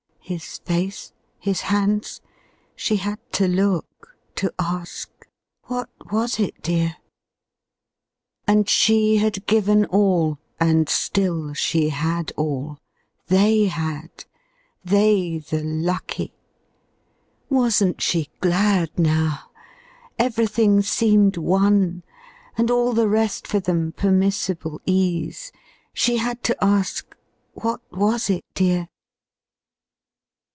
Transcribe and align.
His 0.23 0.59
face? 0.59 1.09
ŌĆö 1.11 1.43
His 1.43 1.61
hands? 1.61 2.21
She 2.77 2.95
had 2.95 3.19
to 3.33 3.49
look 3.49 3.85
ŌĆö 4.31 4.35
to 4.35 4.53
ask, 4.59 5.09
"What 5.65 5.89
was 6.09 6.39
it, 6.39 6.61
dear?" 6.61 6.95
And 8.47 8.69
she 8.69 9.17
had 9.17 9.45
given 9.45 9.83
all 9.83 10.37
And 10.57 10.87
still 10.87 11.53
she 11.53 11.89
had 11.89 12.31
all 12.37 12.77
ŌĆö 12.77 12.77
they 13.27 13.65
had 13.65 14.09
ŌĆö 14.17 14.25
they 14.85 15.37
the 15.39 15.65
lucky! 15.65 16.31
Was 17.49 17.83
n't 17.83 18.01
she 18.01 18.29
glad 18.39 18.97
now? 18.97 19.51
Everything 20.17 20.81
seemed 20.81 21.35
won, 21.35 22.03
And 22.57 22.71
all 22.71 22.93
the 22.93 23.09
rest 23.09 23.45
for 23.47 23.59
them 23.59 23.91
permissible 23.91 24.79
ease. 24.85 25.51
She 25.93 26.17
had 26.19 26.41
to 26.43 26.55
ask, 26.63 27.17
"What 27.53 27.81
was 27.91 28.29
it, 28.29 28.45
dear?" 28.53 28.87